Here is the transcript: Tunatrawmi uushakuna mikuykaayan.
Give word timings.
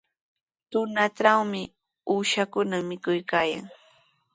Tunatrawmi 0.71 1.61
uushakuna 2.13 2.75
mikuykaayan. 2.89 3.65